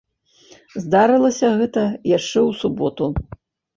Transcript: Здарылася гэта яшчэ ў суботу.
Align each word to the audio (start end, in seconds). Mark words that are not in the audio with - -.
Здарылася 0.83 1.47
гэта 1.61 1.83
яшчэ 2.17 2.39
ў 2.47 2.51
суботу. 2.63 3.05